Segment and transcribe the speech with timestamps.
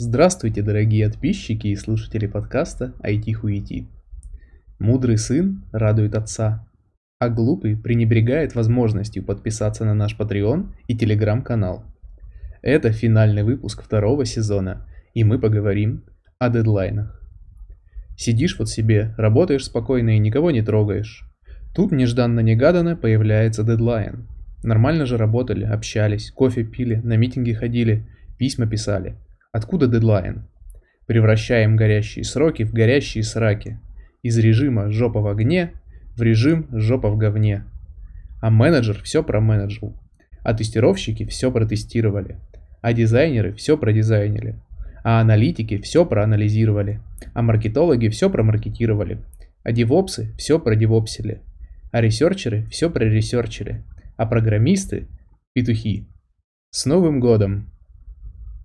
[0.00, 3.88] Здравствуйте, дорогие подписчики и слушатели подкаста IT Хуети.
[4.78, 6.64] Мудрый сын радует отца,
[7.18, 11.82] а глупый пренебрегает возможностью подписаться на наш Patreon и Telegram-канал.
[12.62, 16.04] Это финальный выпуск второго сезона, и мы поговорим
[16.38, 17.20] о дедлайнах.
[18.16, 21.28] Сидишь вот себе, работаешь спокойно и никого не трогаешь.
[21.74, 24.28] Тут нежданно-негаданно появляется дедлайн.
[24.62, 28.06] Нормально же работали, общались, кофе пили, на митинги ходили,
[28.38, 29.16] письма писали–
[29.52, 30.46] Откуда дедлайн?
[31.06, 33.78] Превращаем горящие сроки в горящие сраки.
[34.22, 35.72] Из режима жопа в огне
[36.16, 37.64] в режим жопа в говне.
[38.42, 39.96] А менеджер все променеджил.
[40.42, 42.36] А тестировщики все протестировали.
[42.82, 44.60] А дизайнеры все продизайнили.
[45.02, 47.00] А аналитики все проанализировали.
[47.32, 49.18] А маркетологи все промаркетировали.
[49.62, 51.40] А девопсы все продевопсили.
[51.90, 53.82] А ресерчеры все проресерчили.
[54.16, 55.08] А программисты–
[55.54, 56.06] петухи.
[56.70, 57.70] С Новым годом!